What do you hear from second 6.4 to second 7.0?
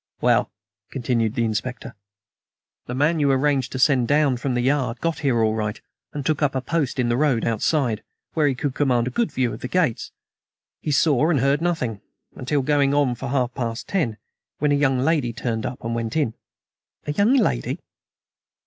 up a post